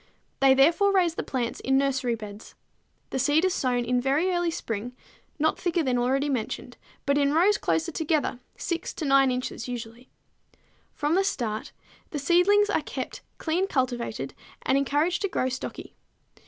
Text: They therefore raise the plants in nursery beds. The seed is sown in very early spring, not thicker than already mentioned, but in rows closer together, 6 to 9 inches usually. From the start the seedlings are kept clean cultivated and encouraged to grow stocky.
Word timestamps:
They 0.39 0.55
therefore 0.55 0.91
raise 0.91 1.13
the 1.13 1.21
plants 1.21 1.59
in 1.59 1.77
nursery 1.77 2.15
beds. 2.15 2.55
The 3.11 3.19
seed 3.19 3.45
is 3.45 3.53
sown 3.53 3.85
in 3.85 4.01
very 4.01 4.31
early 4.31 4.49
spring, 4.49 4.95
not 5.37 5.59
thicker 5.59 5.83
than 5.83 5.99
already 5.99 6.27
mentioned, 6.27 6.75
but 7.05 7.19
in 7.19 7.33
rows 7.35 7.59
closer 7.59 7.91
together, 7.91 8.39
6 8.57 8.93
to 8.95 9.05
9 9.05 9.29
inches 9.29 9.67
usually. 9.67 10.09
From 10.95 11.13
the 11.13 11.23
start 11.23 11.71
the 12.09 12.17
seedlings 12.17 12.67
are 12.71 12.81
kept 12.81 13.21
clean 13.37 13.67
cultivated 13.67 14.33
and 14.63 14.75
encouraged 14.75 15.21
to 15.21 15.29
grow 15.29 15.49
stocky. 15.49 15.93